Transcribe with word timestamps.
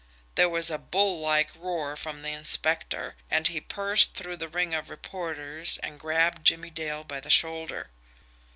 There 0.33 0.49
was 0.49 0.71
a 0.71 0.79
bull 0.79 1.19
like 1.19 1.51
roar 1.55 1.95
from 1.95 2.23
the 2.23 2.31
inspector, 2.31 3.15
and 3.29 3.47
he 3.47 3.59
burst 3.59 4.15
through 4.15 4.37
the 4.37 4.47
ring 4.47 4.73
of 4.73 4.89
reporters, 4.89 5.77
and 5.83 5.99
grabbed 5.99 6.43
Jimmie 6.43 6.71
Dale 6.71 7.03
by 7.03 7.19
the 7.19 7.29
shoulder. 7.29 7.91